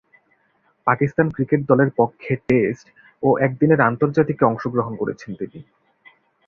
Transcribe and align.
Pakistan 0.87 1.27
cricket 1.29 1.61
দলের 1.69 1.89
পক্ষে 1.99 2.33
test 2.47 2.85
ও 3.23 3.29
একদিনের 3.39 3.79
আন্তর্জাতিকে 3.89 4.43
অংশগ্রহণ 4.45 4.93
করেছেন 4.95 5.31
তিনি। 5.39 5.59